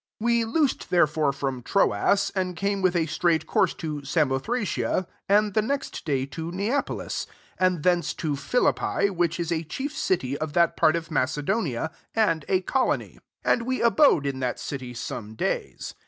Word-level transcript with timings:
1 0.17 0.27
1 0.33 0.35
We 0.39 0.45
loosed 0.45 0.89
therefore 0.89 1.31
from 1.31 1.61
Troas, 1.61 2.31
and 2.33 2.55
came 2.57 2.81
with 2.81 2.95
a 2.95 3.05
straight 3.05 3.45
course 3.45 3.75
to 3.75 4.01
Samothracia, 4.01 5.05
and 5.29 5.53
the 5.53 5.61
next 5.61 6.05
day 6.05 6.25
to 6.25 6.49
Neapolis; 6.51 7.25
12 7.57 7.57
and 7.75 7.83
thence 7.83 8.15
to 8.15 8.35
Philippi, 8.35 9.11
which 9.11 9.39
is 9.39 9.51
a 9.51 9.61
chief 9.61 9.95
city 9.95 10.35
[of 10.39 10.53
that 10.53 10.75
part] 10.75 10.95
of 10.95 11.11
Macedonia, 11.11 11.91
and 12.15 12.45
a 12.47 12.61
colony* 12.61 13.19
And 13.43 13.61
we 13.67 13.79
abode 13.83 14.25
in 14.25 14.39
that 14.39 14.57
city 14.59 14.95
somedays. 14.95 15.93